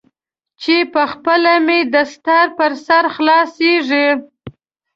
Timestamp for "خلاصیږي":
3.15-4.07